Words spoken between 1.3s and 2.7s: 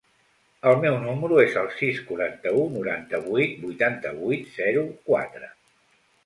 es el sis, quaranta-u,